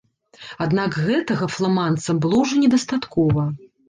[0.65, 3.45] Аднак гэтага фламандцам было ўжо не дастаткова.